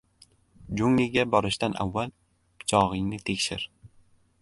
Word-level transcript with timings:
•Jungliga 0.79 1.27
borishdan 1.35 1.77
avval 1.85 2.11
pichog‘ingni 2.15 3.25
tekshir. 3.29 3.71